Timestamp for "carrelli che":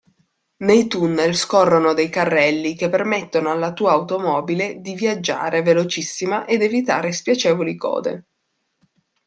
2.09-2.89